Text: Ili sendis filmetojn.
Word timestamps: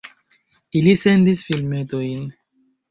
Ili 0.81 0.95
sendis 1.03 1.47
filmetojn. 1.51 2.29